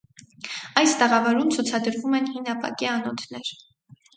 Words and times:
Այս 0.81 0.95
տաղավարում 1.01 1.53
ցուցադրվում 1.57 2.17
են 2.21 2.33
հին 2.33 2.51
ապակե 2.55 2.91
անոթներ։ 2.95 3.53